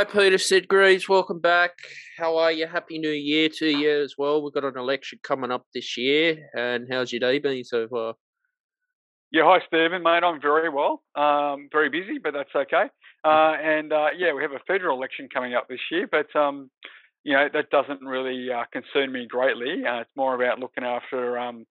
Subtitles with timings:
[0.00, 1.10] Hi, Peter Sidgreaves.
[1.10, 1.72] Welcome back.
[2.16, 2.66] How are you?
[2.66, 4.42] Happy New Year to you as well.
[4.42, 6.48] We've got an election coming up this year.
[6.56, 8.14] And how's your day been so far?
[9.30, 10.24] Yeah, hi, Stephen, mate.
[10.24, 11.02] I'm very well.
[11.14, 12.84] Um, very busy, but that's okay.
[13.22, 16.70] Uh, and uh, yeah, we have a federal election coming up this year, but um,
[17.22, 19.84] you know that doesn't really uh, concern me greatly.
[19.86, 21.66] Uh, it's more about looking after um,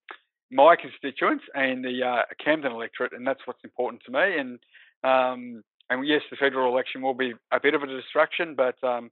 [0.52, 4.38] my constituents and the uh, Camden electorate, and that's what's important to me.
[4.38, 4.59] And
[5.04, 9.09] um, and yes, the federal election will be a bit of a distraction, but um,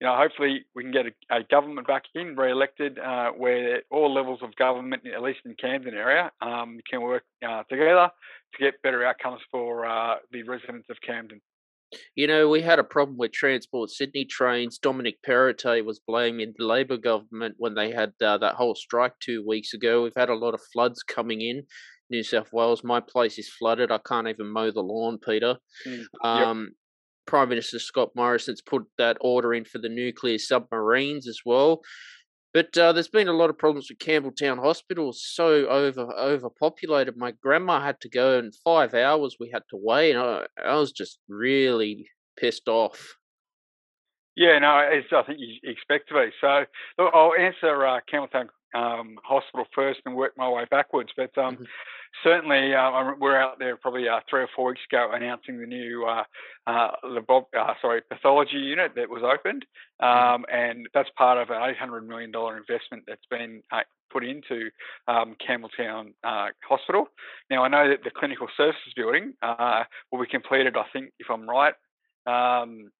[0.00, 4.12] you know, hopefully we can get a, a government back in, re-elected, uh, where all
[4.12, 8.10] levels of government, at least in Camden area, um, can work uh, together
[8.54, 11.40] to get better outcomes for uh, the residents of Camden.
[12.14, 14.76] You know, we had a problem with Transport Sydney trains.
[14.76, 19.46] Dominic Perrottet was blaming the Labor government when they had uh, that whole strike two
[19.46, 20.02] weeks ago.
[20.02, 21.62] We've had a lot of floods coming in.
[22.10, 22.84] New South Wales.
[22.84, 23.90] My place is flooded.
[23.90, 25.56] I can't even mow the lawn, Peter.
[25.86, 26.68] Mm, um, yep.
[27.26, 31.80] Prime Minister Scott Morrison's put that order in for the nuclear submarines as well.
[32.54, 35.12] But uh, there's been a lot of problems with Campbelltown Hospital.
[35.12, 37.16] So over overpopulated.
[37.16, 39.36] My grandma had to go in five hours.
[39.38, 40.12] We had to wait.
[40.12, 43.16] And I, I was just really pissed off.
[44.36, 46.30] Yeah, no, it's, I think you expect to be.
[46.40, 46.64] So
[46.98, 51.10] look, I'll answer uh, Campbelltown um, Hospital first and work my way backwards.
[51.16, 51.64] But um, mm-hmm
[52.22, 56.04] certainly uh, we're out there probably uh, three or four weeks ago announcing the new
[56.04, 56.24] uh,
[56.66, 59.64] uh, uh sorry pathology unit that was opened,
[60.00, 60.34] mm-hmm.
[60.34, 63.80] um, and that's part of an 800 million dollar investment that's been uh,
[64.10, 64.70] put into
[65.08, 66.12] um, Campbelltown
[66.68, 67.06] Hospital.
[67.50, 69.34] Now I know that the clinical services building
[70.12, 70.76] will be completed.
[70.76, 71.74] I think, if I'm right.
[72.26, 72.90] Um,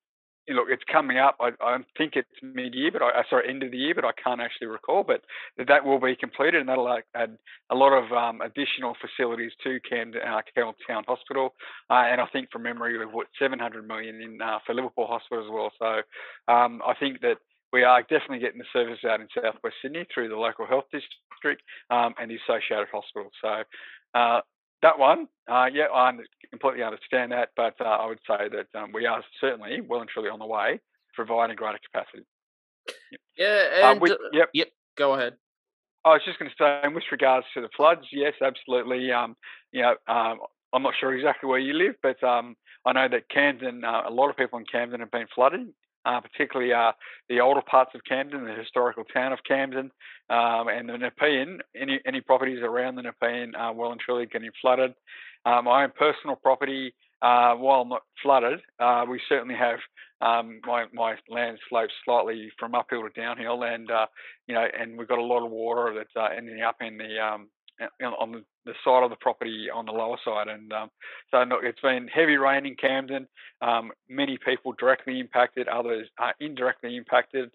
[0.49, 1.37] look, it's coming up.
[1.41, 4.12] I, I think it's mid-year, but I uh, sorry, end of the year, but I
[4.12, 5.05] can't actually recall.
[5.05, 5.23] But
[5.67, 7.37] that will be completed, and that'll add
[7.71, 11.55] a lot of um, additional facilities to Camden uh, Town Hospital.
[11.91, 15.45] Uh, and I think from memory, we've put 700 million in uh, for Liverpool Hospital
[15.45, 15.73] as well.
[15.79, 17.39] So um, I think that
[17.73, 21.62] we are definitely getting the service out in Southwest Sydney through the local health district
[21.91, 23.31] um, and the associated hospital.
[23.43, 23.62] So
[24.15, 24.41] uh,
[24.82, 26.12] that one, uh, yeah, I
[26.50, 30.09] completely understand that, but uh, I would say that um, we are certainly well and
[30.09, 30.81] truly on the way to
[31.14, 32.25] providing greater capacity.
[33.10, 33.20] Yep.
[33.37, 34.69] Yeah, uh, and, uh, yep, yep.
[34.97, 35.34] Go ahead.
[36.04, 39.10] I was just going to say, with regards to the floods, yes, absolutely.
[39.10, 39.37] Um,
[39.72, 40.38] you know, um,
[40.72, 44.10] I'm not sure exactly where you live, but um, I know that Camden, uh, a
[44.10, 45.69] lot of people in Camden have been flooded
[46.06, 46.93] uh, particularly uh,
[47.28, 49.91] the older parts of Camden, the historical town of Camden,
[50.31, 51.59] um, and the Nepean.
[51.75, 54.94] Any any properties around the Nepean are well and truly getting flooded.
[55.44, 59.78] Uh, my own personal property, uh, while not flooded, uh, we certainly have
[60.21, 64.06] um, my my land slopes slightly from uphill to downhill, and uh,
[64.47, 67.49] you know, and we've got a lot of water that's ending up in the um,
[68.03, 70.48] on the, side of the property on the lower side.
[70.48, 70.91] And um,
[71.31, 73.26] so it's been heavy rain in Camden.
[73.60, 77.50] Um, many people directly impacted, others are indirectly impacted,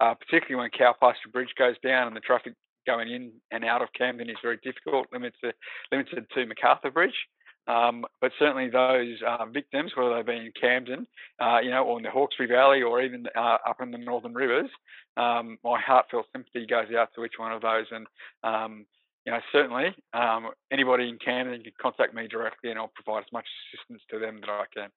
[0.00, 2.54] uh, particularly when Cowpasture Bridge goes down and the traffic
[2.86, 5.54] going in and out of Camden is very difficult, limited,
[5.90, 7.14] limited to Macarthur Bridge.
[7.66, 11.06] Um, but certainly those uh, victims, whether they be in Camden,
[11.40, 14.34] uh, you know, or in the Hawkesbury Valley, or even uh, up in the Northern
[14.34, 14.68] Rivers,
[15.16, 17.86] um, my heartfelt sympathy goes out to each one of those.
[17.90, 18.06] And
[18.42, 18.86] um,
[19.26, 23.32] you know, certainly um, anybody in Camden can contact me directly, and I'll provide as
[23.32, 24.90] much assistance to them that I can.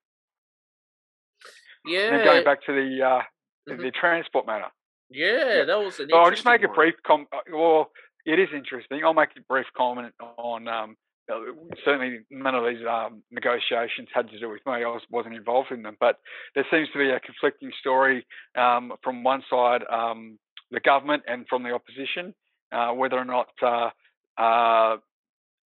[1.86, 2.16] Yeah.
[2.16, 3.22] And going back to the uh,
[3.70, 3.82] mm-hmm.
[3.82, 4.68] the transport matter.
[5.10, 6.10] Yeah, that was an.
[6.10, 7.30] So I'll just make a brief comment.
[7.32, 7.92] Uh, well,
[8.26, 9.02] it is interesting.
[9.04, 10.68] I'll make a brief comment on.
[10.68, 10.96] Um,
[11.32, 11.40] uh,
[11.84, 14.74] certainly, none of these um, negotiations had to do with me.
[14.74, 16.20] I was, wasn't involved in them, but
[16.56, 18.26] there seems to be a conflicting story
[18.58, 20.40] um, from one side, um,
[20.72, 22.34] the government, and from the opposition,
[22.72, 23.90] uh, whether or not uh,
[24.38, 24.98] uh,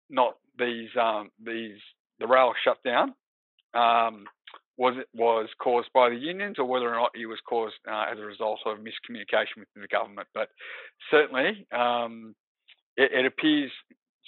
[0.10, 1.78] not these um, these
[2.20, 3.14] the rail shutdown
[3.74, 4.26] um,
[4.78, 8.06] was it was caused by the unions or whether or not it was caused uh,
[8.12, 10.28] as a result of miscommunication with the government.
[10.34, 10.50] But
[11.12, 12.34] certainly, um,
[12.96, 13.72] it, it, appears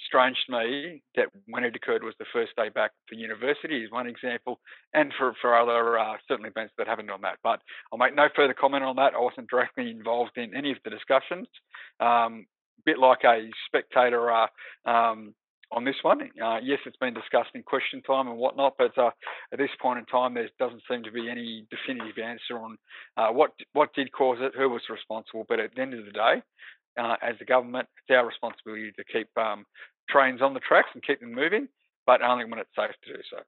[0.06, 3.90] strange to me that when it occurred was the first day back for university is
[3.90, 4.60] one example,
[4.92, 7.38] and for for other uh, certain events that happened on that.
[7.42, 7.60] But
[7.90, 9.14] I'll make no further comment on that.
[9.14, 11.48] I wasn't directly involved in any of the discussions.
[11.98, 12.46] Um,
[12.84, 14.46] bit like a spectator uh,
[14.84, 15.34] um,
[15.70, 16.20] on this one.
[16.42, 19.10] Uh, yes, it's been discussed in question time and whatnot, but uh,
[19.52, 22.76] at this point in time, there doesn't seem to be any definitive answer on
[23.16, 25.44] uh, what what did cause it, who was responsible.
[25.48, 26.42] But at the end of the day,
[26.98, 29.64] uh, as the government, it's our responsibility to keep um,
[30.08, 31.68] trains on the tracks and keep them moving,
[32.06, 33.38] but only when it's safe to do so.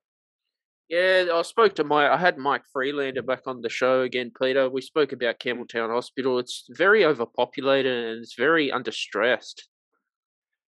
[0.88, 2.12] Yeah, I spoke to my.
[2.12, 4.68] I had Mike Freelander back on the show again, Peter.
[4.68, 6.38] We spoke about Campbelltown Hospital.
[6.38, 9.62] It's very overpopulated and it's very understressed.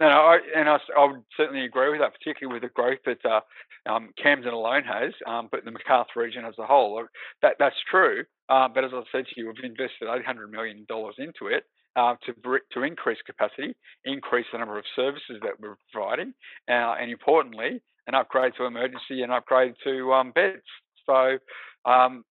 [0.00, 3.00] No, no, I, and I, I, would certainly agree with that, particularly with the growth
[3.04, 3.40] that uh,
[3.86, 7.04] um, Camden alone has, um, but the Macarthur region as a whole.
[7.42, 8.24] That that's true.
[8.48, 11.64] Uh, but as I said to you, we've invested $800 million into it
[11.96, 13.74] uh, to to increase capacity,
[14.04, 16.32] increase the number of services that we're providing,
[16.68, 20.66] uh, and importantly, an upgrade to emergency and upgrade to um, beds.
[21.06, 21.38] So
[21.84, 22.24] um,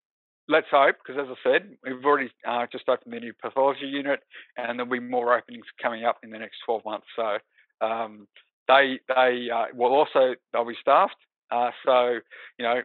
[0.49, 4.19] let's hope, because as I said, we've already uh, just opened the new pathology unit,
[4.57, 7.07] and there'll be more openings coming up in the next 12 months.
[7.15, 7.37] So
[7.79, 8.27] um,
[8.67, 11.15] they they uh, will also they'll be staffed.
[11.49, 12.19] Uh, so
[12.57, 12.81] you know,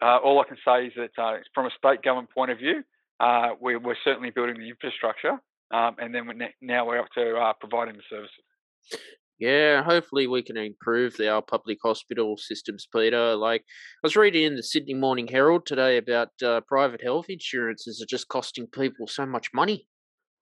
[0.00, 2.84] uh, all I can say is that uh, from a state government point of view,
[3.18, 5.36] uh, we're, we're certainly building the infrastructure,
[5.72, 9.00] um, and then we're ne- now we're up to providing the services.
[9.40, 13.34] Yeah, hopefully we can improve our public hospital systems, Peter.
[13.36, 18.02] Like I was reading in the Sydney Morning Herald today about uh, private health insurances
[18.02, 19.88] are just costing people so much money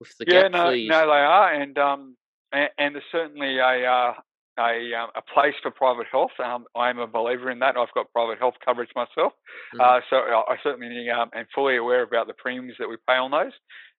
[0.00, 0.89] with the yeah, gap no, fees.
[0.91, 2.17] no, they are, and um,
[2.53, 4.12] and, and there's certainly a uh,
[4.59, 6.33] a, um, a place for private health.
[6.44, 7.77] Um, I'm a believer in that.
[7.77, 9.33] I've got private health coverage myself,
[9.77, 9.81] mm.
[9.81, 13.31] uh, so I certainly um, am fully aware about the premiums that we pay on
[13.31, 13.53] those.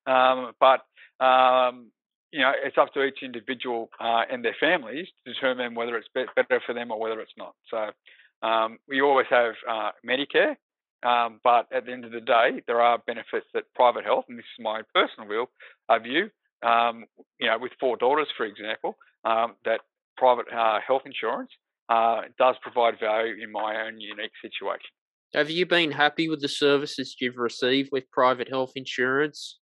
[0.06, 0.81] Um, but
[1.24, 1.92] um,
[2.31, 6.08] you know, it's up to each individual uh, and their families to determine whether it's
[6.14, 7.56] better for them or whether it's not.
[7.70, 10.56] So um, we always have uh, Medicare,
[11.04, 14.38] um, but at the end of the day, there are benefits that private health, and
[14.38, 15.48] this is my personal view,
[15.90, 16.30] uh, view
[16.64, 17.06] um,
[17.40, 19.81] you know, with four daughters, for example, um, that
[20.18, 21.52] private uh, health insurance
[21.90, 24.90] uh, does provide value in my own unique situation.
[25.34, 29.60] Have you been happy with the services you've received with private health insurance?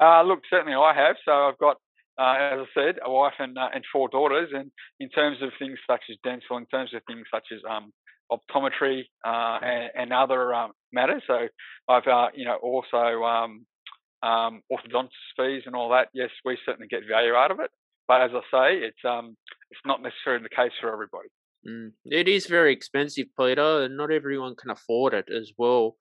[0.00, 1.16] Uh, look, certainly I have.
[1.24, 1.76] So I've got,
[2.18, 4.50] uh, as I said, a wife and uh, and four daughters.
[4.52, 4.70] And
[5.00, 7.92] in terms of things such as dental, in terms of things such as um,
[8.30, 11.48] optometry uh, and, and, other um, matters, so
[11.88, 13.66] I've uh, you know also um,
[14.22, 16.08] um, orthodontist fees and all that.
[16.12, 17.70] Yes, we certainly get value out of it.
[18.08, 19.36] But as I say, it's um,
[19.70, 21.28] it's not necessarily the case for everybody.
[21.66, 21.92] Mm.
[22.04, 25.96] It is very expensive, Peter, and not everyone can afford it as well.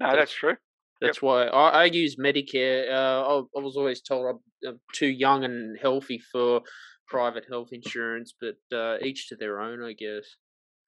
[0.00, 0.56] No, that's, that's true.
[1.00, 1.22] That's yep.
[1.22, 2.90] why I, I, use Medicare.
[2.90, 6.62] Uh, I, I, was always told I'm too young and healthy for
[7.06, 10.26] private health insurance, but uh, each to their own, I guess.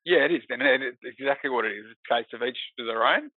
[0.05, 1.85] Yeah, it is, and it's exactly what it is.
[1.91, 3.31] It's a case of each to their own.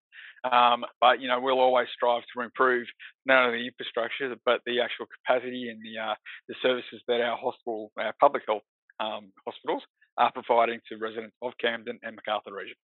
[0.44, 2.88] Um, but you know, we'll always strive to improve
[3.26, 6.16] not only the infrastructure but the actual capacity and the uh,
[6.48, 8.64] the services that our hospital, our public health
[9.00, 9.84] um, hospitals,
[10.18, 12.76] are providing to residents of Camden and Macarthur region.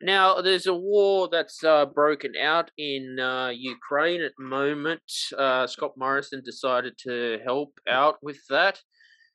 [0.00, 5.02] Now, there's a war that's uh, broken out in uh, Ukraine at the moment.
[5.36, 8.80] Uh, Scott Morrison decided to help out with that.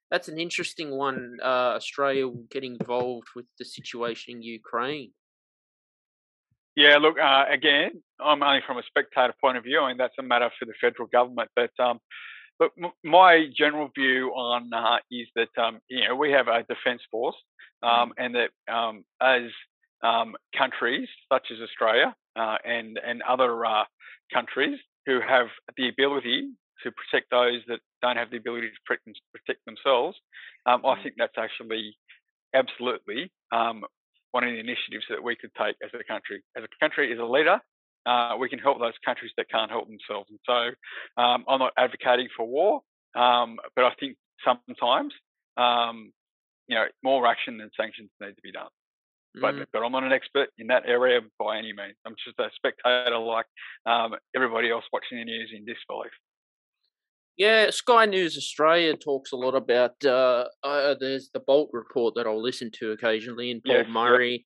[0.09, 1.37] That's an interesting one.
[1.43, 5.11] Uh, Australia will get involved with the situation in Ukraine.
[6.75, 9.81] Yeah, look, uh, again, I'm only from a spectator point of view.
[9.81, 11.49] I mean, that's a matter for the federal government.
[11.55, 11.99] But um,
[12.57, 12.71] but
[13.03, 17.35] my general view on uh, is that um, you know we have a defence force,
[17.83, 18.11] um, mm.
[18.17, 19.43] and that um, as
[20.03, 23.83] um, countries such as Australia uh, and and other uh,
[24.33, 26.49] countries who have the ability
[26.83, 30.17] to protect those that don't have the ability to protect, protect themselves,
[30.65, 31.03] um, I mm.
[31.03, 31.95] think that's actually
[32.53, 33.83] absolutely um,
[34.31, 36.43] one of the initiatives that we could take as a country.
[36.57, 37.59] As a country, as a leader,
[38.05, 40.29] uh, we can help those countries that can't help themselves.
[40.29, 42.81] And so um, I'm not advocating for war,
[43.15, 45.13] um, but I think sometimes,
[45.57, 46.11] um,
[46.67, 48.67] you know, more action than sanctions need to be done.
[49.41, 49.65] But, mm.
[49.73, 51.95] but I'm not an expert in that area by any means.
[52.05, 53.45] I'm just a spectator like
[53.85, 56.11] um, everybody else watching the news in disbelief.
[57.37, 59.93] Yeah, Sky News Australia talks a lot about.
[60.05, 64.45] Uh, uh, there's the Bolt report that I'll listen to occasionally, and Paul yes, Murray,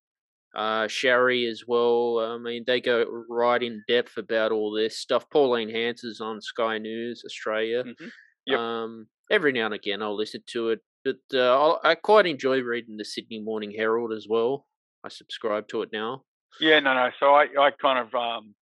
[0.55, 0.63] yep.
[0.63, 2.19] uh, Sharri as well.
[2.19, 5.29] I mean, they go right in depth about all this stuff.
[5.31, 7.83] Pauline Hanson's on Sky News Australia.
[7.83, 8.07] Mm-hmm.
[8.45, 8.59] Yep.
[8.59, 12.95] Um, every now and again, I'll listen to it, but uh, I quite enjoy reading
[12.95, 14.65] the Sydney Morning Herald as well.
[15.07, 16.23] I subscribe to it now.
[16.59, 17.09] Yeah, no, no.
[17.19, 18.53] So I, I kind of, um,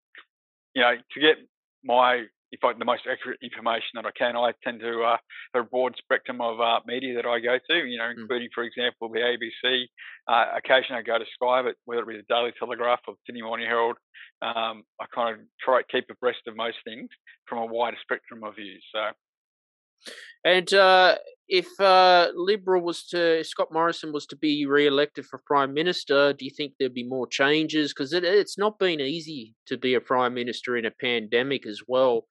[0.76, 1.38] you know, to get
[1.84, 4.38] my if I, the most accurate information that I can.
[4.38, 5.18] I tend to uh,
[5.56, 8.22] a broad spectrum of uh, media that I go to, you know, mm.
[8.22, 9.86] including, for example, the ABC.
[10.28, 13.42] Uh, occasionally I go to Sky, but whether it be the Daily Telegraph or Sydney
[13.42, 13.98] Morning Herald,
[14.42, 17.10] um, I kind of try to keep abreast of most things
[17.50, 18.84] from a wider spectrum of views.
[18.94, 20.12] So.
[20.46, 21.16] And uh,
[21.48, 26.46] if uh, Liberal was to Scott Morrison was to be re-elected for prime minister, do
[26.46, 27.94] you think there'd be more changes?
[27.94, 31.82] Because it, it's not been easy to be a prime minister in a pandemic as
[31.88, 32.28] well.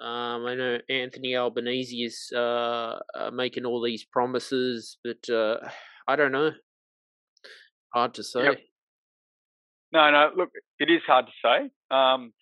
[0.00, 5.56] Um, I know Anthony Albanese is uh, uh, making all these promises, but uh,
[6.08, 6.50] I don't know.
[7.94, 8.44] Hard to say.
[8.44, 8.58] Yep.
[9.92, 10.30] No, no.
[10.36, 11.70] Look, it is hard to say.
[11.94, 12.32] Um,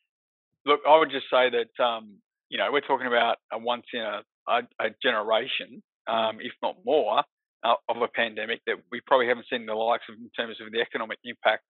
[0.65, 2.19] look, I would just say that um,
[2.49, 6.76] you know we're talking about a once in a, a, a generation um, if not
[6.85, 7.23] more,
[7.62, 10.73] uh, of a pandemic that we probably haven't seen the likes of in terms of
[10.73, 11.62] the economic impact,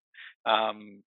[0.46, 1.02] um,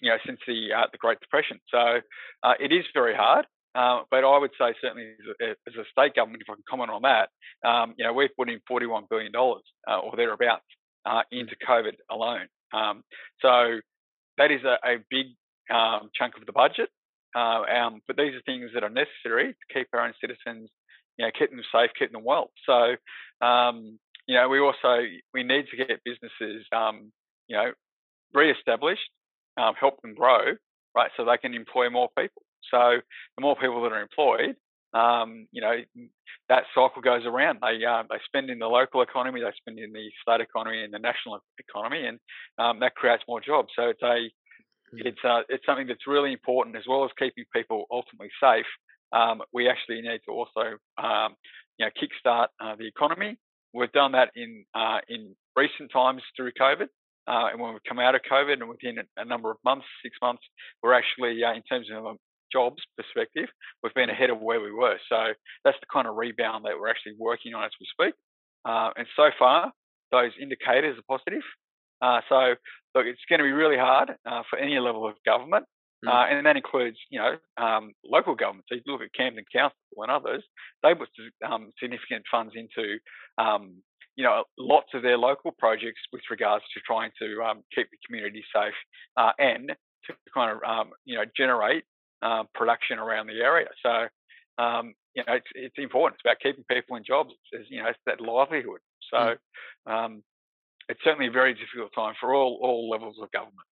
[0.00, 1.58] you know, since the uh, the Great Depression.
[1.70, 2.00] So
[2.42, 3.46] uh, it is very hard.
[3.72, 6.64] Uh, but I would say certainly as a, as a, state government, if I can
[6.68, 7.28] comment on that,
[7.68, 10.64] um, you know, we've put in $41 billion uh, or thereabouts
[11.06, 12.48] uh, into COVID alone.
[12.72, 13.04] Um,
[13.40, 13.78] so
[14.38, 15.26] that is a, a big
[15.72, 16.88] um, chunk of the budget.
[17.36, 20.68] Uh, um, but these are things that are necessary to keep our own citizens,
[21.20, 22.50] you know, keep them safe, keep them well.
[22.64, 22.96] So,
[23.46, 27.12] um, you know, we also we need to get businesses, um,
[27.46, 27.72] you know,
[28.32, 29.10] re-established,
[29.58, 30.54] um, help them grow,
[30.96, 32.42] right, so they can employ more people.
[32.70, 33.00] So
[33.36, 34.56] the more people that are employed,
[34.94, 35.76] um, you know,
[36.48, 37.58] that cycle goes around.
[37.60, 40.94] They uh, they spend in the local economy, they spend in the state economy and
[40.94, 42.18] the national economy, and
[42.58, 43.68] um, that creates more jobs.
[43.76, 44.30] So it's a
[44.92, 45.06] Hmm.
[45.06, 48.66] It's uh, it's something that's really important as well as keeping people ultimately safe.
[49.12, 51.34] Um, we actually need to also um,
[51.78, 53.36] you know kickstart uh, the economy.
[53.72, 56.88] We've done that in uh, in recent times through COVID,
[57.28, 60.16] uh, and when we come out of COVID, and within a, number of months, six
[60.22, 60.42] months,
[60.82, 62.14] we're actually uh, in terms of a
[62.52, 63.48] jobs perspective,
[63.82, 64.98] we've been ahead of where we were.
[65.08, 68.14] So that's the kind of rebound that we're actually working on as we speak.
[68.64, 69.70] Uh, and so far,
[70.10, 71.42] those indicators are positive.
[72.02, 72.54] Uh, so
[72.96, 74.10] look, it's going to be really hard
[74.50, 75.64] for any level of government,
[76.04, 76.08] mm.
[76.08, 78.68] uh, and that includes, you know, um, local governments.
[78.70, 80.42] So you look at Camden Council and others;
[80.82, 81.08] they put
[81.46, 82.98] um, significant funds into,
[83.38, 83.82] um,
[84.16, 87.98] you know, lots of their local projects with regards to trying to um, keep the
[88.06, 88.74] community safe
[89.16, 89.72] uh, and
[90.06, 91.84] to kind of, um, you know, generate
[92.22, 93.68] uh, production around the area.
[93.84, 94.08] So.
[94.58, 96.20] Um, you know, it's, it's important.
[96.20, 97.32] It's about keeping people in jobs.
[97.50, 98.80] It's, you know, it's that livelihood.
[99.10, 99.36] So,
[99.88, 100.20] mm
[100.90, 103.69] it's certainly a very difficult time for all all levels of government.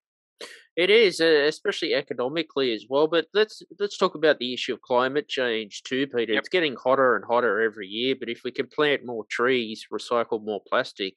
[0.77, 3.09] It is, uh, especially economically as well.
[3.09, 6.35] But let's let's talk about the issue of climate change too, Peter.
[6.35, 6.41] Yep.
[6.41, 8.15] It's getting hotter and hotter every year.
[8.19, 11.17] But if we can plant more trees, recycle more plastic,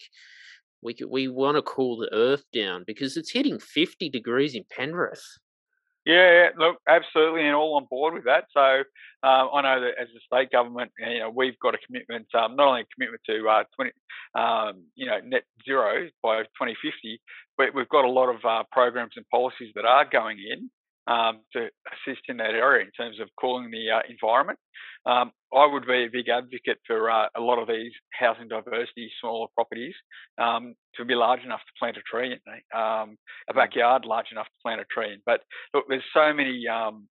[0.82, 4.66] we could, we want to cool the earth down because it's hitting fifty degrees in
[4.76, 5.24] Penrith.
[6.06, 8.46] Yeah, look, absolutely, and all on board with that.
[8.54, 8.62] So
[9.28, 12.56] um, I know that as a state government, you know, we've got a commitment, um,
[12.56, 13.92] not only a commitment to uh, 20,
[14.34, 17.22] um, you know, net zero by 2050,
[17.56, 20.72] but we've got a lot of uh, programs and policies that are going in
[21.08, 24.60] um, to assist in that area in terms of cooling the uh, environment.
[25.06, 29.12] Um, I would be a big advocate for uh, a lot of these housing diversity,
[29.20, 29.96] smaller properties,
[30.38, 33.18] um, to be large enough to plant a tree in, um,
[33.50, 33.56] a mm.
[33.56, 35.20] backyard large enough to plant a tree in.
[35.26, 35.42] But
[35.74, 37.08] look, there's so many um,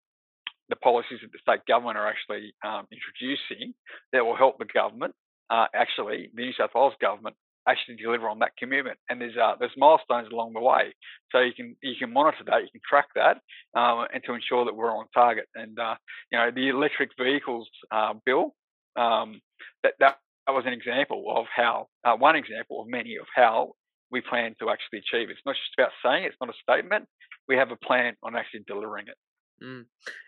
[0.69, 3.75] the policies that the state government are actually um, introducing
[4.13, 5.15] that will help the government,
[5.51, 7.37] uh, actually the New South Wales government,
[7.69, 8.99] actually deliver on that commitment.
[9.09, 10.95] And there's uh, there's milestones along the way,
[11.33, 13.39] so you can you can monitor that, you can track that,
[13.79, 15.47] um, and to ensure that we're on target.
[15.55, 15.95] And uh,
[16.33, 18.55] you know the electric vehicles uh, bill
[18.97, 19.41] um,
[19.83, 20.17] that that
[20.49, 23.73] was an example of how uh, one example of many of how
[24.11, 25.31] we plan to actually achieve.
[25.31, 27.07] It's not just about saying it, it's not a statement.
[27.49, 29.17] We have a plan on actually delivering it.
[29.63, 29.85] Mm.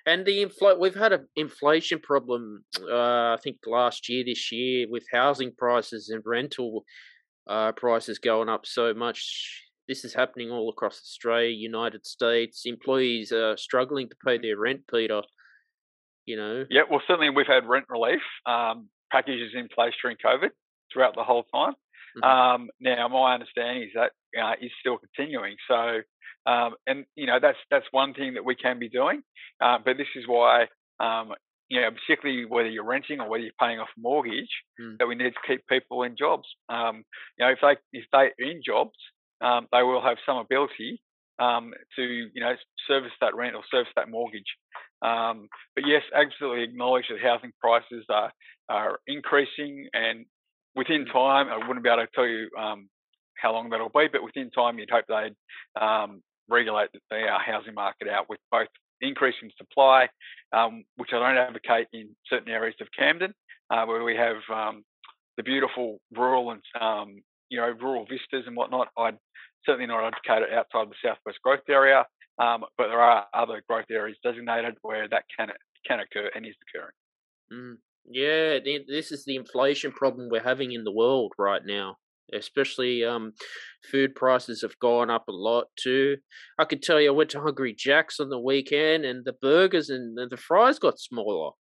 [0.06, 4.86] And the infl- we've had an inflation problem, uh, I think last year, this year,
[4.90, 6.84] with housing prices and rental
[7.46, 9.64] uh, prices going up so much.
[9.88, 12.62] This is happening all across Australia, United States.
[12.64, 15.22] Employees are struggling to pay their rent, Peter.
[16.24, 16.64] You know.
[16.70, 20.50] Yeah, well, certainly we've had rent relief um, packages in place during COVID
[20.92, 21.74] throughout the whole time.
[22.16, 22.24] Mm-hmm.
[22.24, 25.56] Um, now, my understanding is that uh, is still continuing.
[25.68, 26.00] So,
[26.46, 29.22] um, and you know, that's that's one thing that we can be doing.
[29.60, 30.66] Uh, but this is why
[31.00, 31.32] um,
[31.72, 34.98] you know, particularly whether you're renting or whether you're paying off a mortgage, mm.
[34.98, 36.46] that we need to keep people in jobs.
[36.68, 37.02] Um,
[37.38, 38.98] you know, if they if they are in jobs,
[39.40, 41.00] um, they will have some ability
[41.38, 42.54] um, to you know
[42.86, 44.52] service that rent or service that mortgage.
[45.00, 48.30] Um, but yes, absolutely acknowledge that housing prices are
[48.68, 50.26] are increasing, and
[50.74, 51.12] within hmm.
[51.16, 52.90] time, I wouldn't be able to tell you um,
[53.40, 58.08] how long that'll be, but within time, you'd hope they'd um, regulate the housing market
[58.08, 58.68] out with both
[59.02, 60.08] increase in supply,
[60.52, 63.34] um, which I don't advocate in certain areas of Camden,
[63.70, 64.84] uh, where we have um,
[65.36, 68.88] the beautiful rural and um, you know rural vistas and whatnot.
[68.96, 69.18] I'd
[69.66, 72.06] certainly not advocate it outside the southwest growth area,
[72.38, 75.48] um, but there are other growth areas designated where that can
[75.86, 76.94] can occur and is occurring.
[77.52, 77.76] Mm.
[78.04, 81.98] Yeah, this is the inflation problem we're having in the world right now
[82.32, 83.32] especially um,
[83.90, 86.16] food prices have gone up a lot too.
[86.58, 89.90] I can tell you, I went to Hungry Jack's on the weekend, and the burgers
[89.90, 91.52] and the fries got smaller.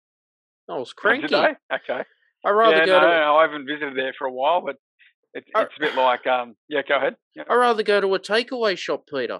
[0.69, 1.33] I was cranky.
[1.33, 2.03] Oh, okay.
[2.45, 3.01] I rather yeah, go.
[3.01, 3.13] No, to...
[3.13, 4.75] I haven't visited there for a while, but
[5.33, 6.55] it's, it's a bit like um.
[6.69, 7.15] Yeah, go ahead.
[7.35, 7.43] Yeah.
[7.49, 9.39] I rather go to a takeaway shop, Peter.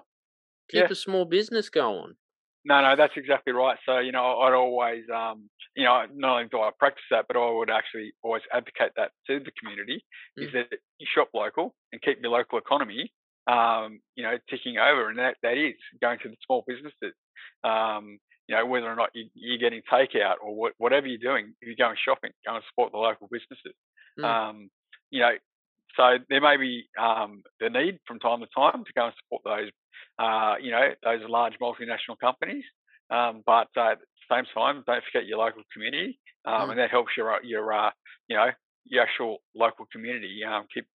[0.69, 0.91] Keep yeah.
[0.91, 2.13] a small business going.
[2.63, 3.77] No, no, that's exactly right.
[3.85, 7.35] So, you know, I'd always, um, you know, not only do I practice that, but
[7.35, 10.05] I would actually always advocate that to the community
[10.39, 10.45] mm.
[10.45, 10.67] is that
[10.99, 13.11] you shop local and keep your local economy,
[13.47, 15.09] um, you know, ticking over.
[15.09, 17.15] And that, that is going to the small businesses.
[17.63, 21.53] Um, you know, whether or not you, are getting takeout or what, whatever you're doing,
[21.61, 23.73] if you're going shopping, go and support the local businesses.
[24.19, 24.25] Mm.
[24.25, 24.69] Um,
[25.09, 25.31] you know,
[25.95, 29.41] so there may be um, the need from time to time to go and support
[29.45, 29.71] those,
[30.19, 32.63] uh, you know, those large multinational companies.
[33.09, 36.69] Um, but uh, at the same time, don't forget your local community, um, mm.
[36.71, 37.91] and that helps your your uh,
[38.27, 38.49] you know
[38.85, 40.85] your actual local community um, keep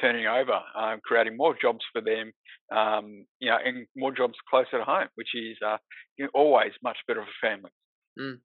[0.00, 2.32] turning over, um, creating more jobs for them,
[2.74, 5.76] um, you know, and more jobs closer to home, which is uh,
[6.34, 7.72] always much better for families.
[8.18, 8.38] Mm.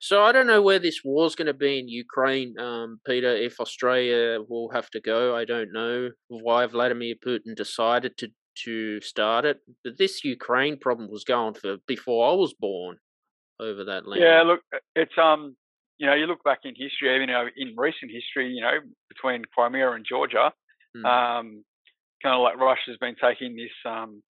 [0.00, 3.34] So I don't know where this war's going to be in Ukraine, um, Peter.
[3.34, 8.28] If Australia will have to go, I don't know why Vladimir Putin decided to
[8.64, 9.58] to start it.
[9.84, 12.96] But this Ukraine problem was going for before I was born
[13.60, 14.22] over that land.
[14.22, 14.60] Yeah, look,
[14.94, 15.56] it's um,
[15.98, 18.78] you know, you look back in history, even you know, in recent history, you know,
[19.08, 20.52] between Crimea and Georgia,
[20.96, 21.04] mm.
[21.04, 21.64] um,
[22.22, 24.22] kind of like Russia's been taking this um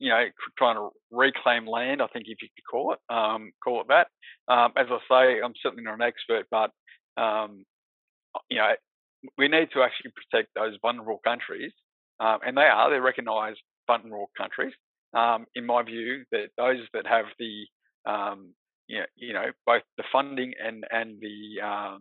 [0.00, 0.24] you know,
[0.58, 2.02] trying to reclaim land.
[2.02, 4.08] I think if you could call it, um, call it that.
[4.52, 6.70] Um, as I say, I'm certainly not an expert, but
[7.22, 7.64] um,
[8.48, 8.72] you know,
[9.36, 11.72] we need to actually protect those vulnerable countries,
[12.18, 12.90] um, and they are.
[12.90, 14.72] They're recognised vulnerable countries.
[15.12, 17.66] Um, in my view, that those that have the
[18.06, 18.54] um,
[18.88, 21.98] you know, you know, both the funding and and the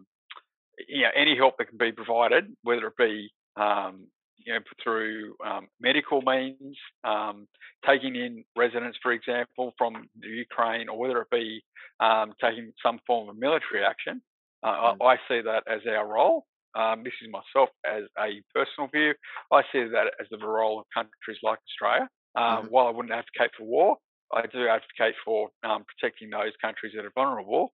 [0.88, 4.08] you know any help that can be provided, whether it be um,
[4.46, 7.48] you know, through um, medical means, um,
[7.86, 11.61] taking in residents, for example, from the Ukraine, or whether it be
[12.00, 14.22] um, taking some form of military action.
[14.64, 14.98] Uh, mm.
[15.01, 16.46] I, I, see that as our role.
[16.75, 19.14] Um, this is myself as a personal view.
[19.51, 22.07] I see that as the role of countries like Australia.
[22.37, 23.98] mm While I wouldn't advocate for war,
[24.33, 27.72] I do advocate for um, protecting those countries that are vulnerable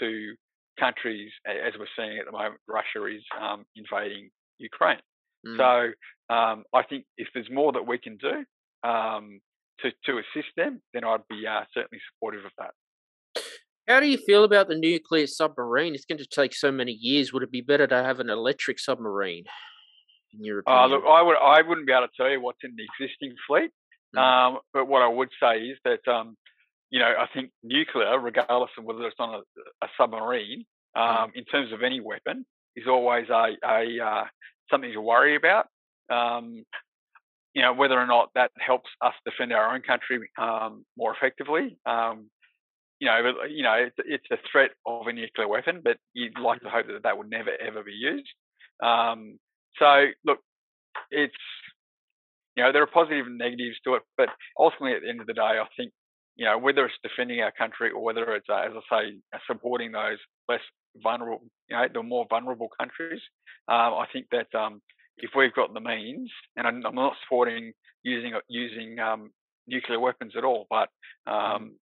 [0.00, 0.34] to
[0.78, 3.22] countries, as we're seeing at the moment, Russia is
[3.76, 4.98] invading Ukraine.
[5.46, 5.56] Mm.
[5.56, 8.44] So um, I think if there's more that we can do
[8.88, 9.40] um,
[9.80, 12.72] to to assist them, then I'd be uh, certainly supportive of that.
[13.88, 15.94] How do you feel about the nuclear submarine?
[15.94, 17.32] It's going to take so many years.
[17.32, 19.44] Would it be better to have an electric submarine?
[20.32, 20.82] In your opinion?
[20.82, 23.34] Uh, look, I would I wouldn't be able to tell you what's in the existing
[23.46, 23.70] fleet,
[24.14, 24.20] mm.
[24.20, 26.36] um, but what I would say is that um,
[26.90, 30.64] you know I think nuclear, regardless of whether it's on a, a submarine,
[30.96, 31.00] mm.
[31.00, 31.36] um, mm.
[31.36, 32.44] in terms of any weapon,
[32.74, 34.24] is always a, a uh,
[34.70, 35.66] something to worry about.
[36.10, 36.64] Um,
[37.54, 41.78] you know, whether or not that helps us defend our own country um, more effectively.
[41.86, 42.28] Um,
[43.00, 46.60] you know, you know, it's, it's, a threat of a nuclear weapon, but you'd like
[46.60, 48.28] to hope that that would never ever be used.
[48.82, 49.38] Um,
[49.78, 50.38] so, look,
[51.10, 51.34] it's
[52.56, 55.26] you know there are positives and negatives to it, but ultimately at the end of
[55.26, 55.92] the day, I think
[56.36, 59.92] you know whether it's defending our country or whether it's uh, as I say supporting
[59.92, 60.60] those less
[61.02, 63.20] vulnerable, you know, the more vulnerable countries.
[63.68, 64.80] Um, I think that um,
[65.18, 69.30] if we've got the means, and I'm, I'm not supporting using using um,
[69.66, 70.88] nuclear weapons at all, but
[71.28, 71.56] mm-hmm.
[71.64, 71.76] um,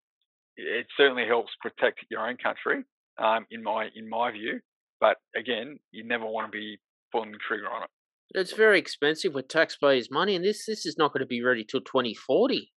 [0.57, 2.85] it certainly helps protect your own country,
[3.19, 4.61] um, in my in my view.
[5.01, 6.79] But again, you never want to be
[7.13, 7.91] pulling the trigger on it.
[8.31, 11.65] It's very expensive with taxpayers' money, and this this is not going to be ready
[11.65, 12.73] till 2040,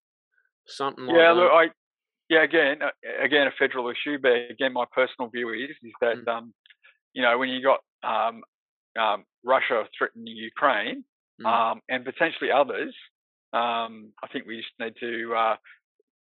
[0.67, 1.39] something like yeah, that.
[1.39, 1.65] Yeah, look, I
[2.29, 4.17] yeah, again, uh, again, a federal issue.
[4.21, 6.27] But again, my personal view is is that mm.
[6.27, 6.53] um,
[7.13, 8.41] you know when you got um,
[8.99, 11.03] um, Russia threatening Ukraine
[11.41, 11.79] mm.
[11.89, 12.93] and potentially others,
[13.53, 15.55] um, I think we just need to uh,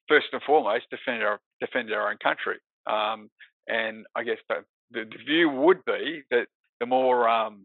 [0.09, 2.59] first and foremost defend our defend our own country.
[2.87, 3.31] Um,
[3.67, 4.57] and I guess the,
[4.91, 6.49] the, the, view would be that
[6.81, 7.65] the more um,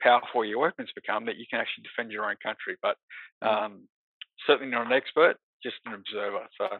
[0.00, 2.76] powerful your weapons become, that you can actually defend your own country.
[2.80, 2.96] But
[3.42, 3.80] mm.
[4.46, 6.46] certainly not an expert, just an observer.
[6.58, 6.78] So.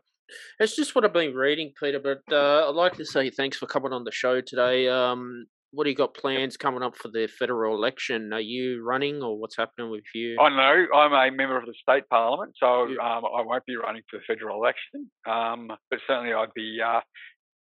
[0.58, 2.00] It's just what I've been reading, Peter.
[2.00, 4.88] But uh, I'd like to say thanks for coming on the show today.
[4.88, 8.32] Um, what do you got plans coming up for the federal election?
[8.32, 10.36] Are you running, or what's happening with you?
[10.40, 13.16] I know I'm a member of the state parliament, so yeah.
[13.16, 15.10] um, I won't be running for the federal election.
[15.28, 17.00] Um, but certainly, I'd be uh,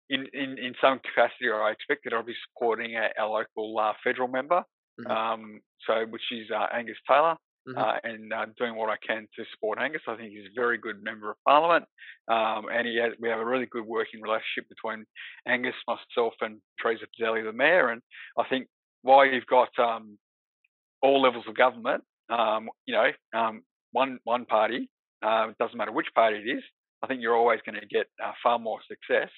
[0.10, 3.80] in, in in some capacity, or I expect that I'll be supporting our, our local
[3.80, 4.64] uh, federal member,
[5.00, 5.12] mm-hmm.
[5.12, 7.78] Um, so which is uh, Angus Taylor mm-hmm.
[7.78, 10.02] uh, and uh, doing what I can to support Angus.
[10.08, 11.86] I think he's a very good member of parliament,
[12.28, 15.06] um, and he has, we have a really good working relationship between
[15.48, 17.90] Angus, myself, and Teresa Fedeli, the mayor.
[17.90, 18.02] And
[18.38, 18.68] I think
[19.02, 20.18] while you've got um,
[21.02, 24.90] all levels of government, um, you know, um, one one party,
[25.24, 26.64] uh, it doesn't matter which party it is.
[27.04, 29.30] I think you're always going to get uh, far more success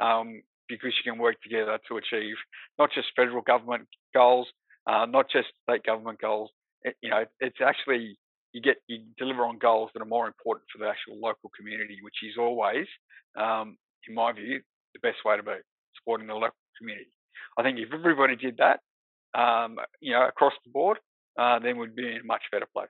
[0.00, 2.36] um, because you can work together to achieve
[2.78, 4.48] not just federal government goals,
[4.86, 6.50] uh, not just state government goals,
[6.82, 8.18] it, you know, it's actually
[8.52, 11.98] you get you deliver on goals that are more important for the actual local community,
[12.02, 12.86] which is always,
[13.38, 13.76] um,
[14.08, 14.60] in my view,
[14.94, 15.52] the best way to be
[15.96, 17.10] supporting the local community.
[17.58, 18.80] I think if everybody did that,
[19.38, 20.98] um, you know, across the board,
[21.38, 22.88] uh, then we'd be in a much better place.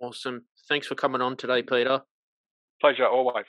[0.00, 0.44] Awesome.
[0.68, 2.02] Thanks for coming on today, Peter.
[2.80, 3.44] Pleasure always.